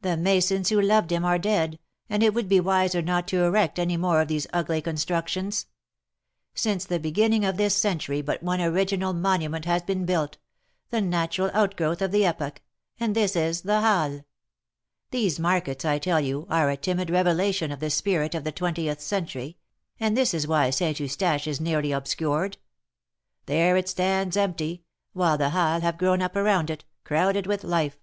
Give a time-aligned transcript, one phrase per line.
[0.00, 1.78] The masons who loved Him are dead,
[2.08, 5.66] and it would be wiser not to erect any more of these ugly constructions.
[6.54, 10.38] Since the beginning of this century but one original monument has been built—
[10.90, 12.62] the natural outgrowth of the epoch—
[12.98, 14.22] and this is the Halles.
[15.10, 19.02] These Markets, I tell you, are a timid revelation of the spirit of the twentieth
[19.02, 19.58] century,
[20.00, 22.56] and this is why Saint Eustache is nearly obscured.
[23.44, 27.98] There it stands empty, while the Halles have grown up around it, crowded with life."